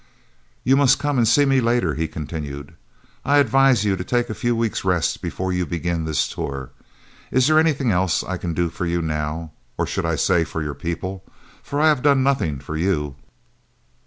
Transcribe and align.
"You 0.63 0.75
must 0.75 0.97
come 0.97 1.19
and 1.19 1.27
see 1.27 1.45
me 1.45 1.61
later," 1.61 1.93
he 1.93 2.07
continued. 2.07 2.73
"I 3.23 3.37
advise 3.37 3.85
you 3.85 3.95
to 3.95 4.03
take 4.03 4.31
a 4.31 4.33
few 4.33 4.55
weeks' 4.55 4.83
rest 4.83 5.21
before 5.21 5.53
you 5.53 5.63
begin 5.63 6.05
this 6.05 6.27
tour. 6.27 6.71
Is 7.29 7.45
there 7.45 7.59
anything 7.59 7.91
else 7.91 8.23
I 8.23 8.37
can 8.37 8.55
do 8.55 8.69
for 8.69 8.87
you 8.87 8.99
now, 9.03 9.51
or, 9.77 9.85
I 9.85 9.87
should 9.87 10.19
say, 10.19 10.43
for 10.43 10.63
your 10.63 10.73
people, 10.73 11.23
for 11.61 11.79
I 11.79 11.89
have 11.89 12.01
done 12.01 12.23
nothing 12.23 12.57
for 12.57 12.75
you." 12.75 13.15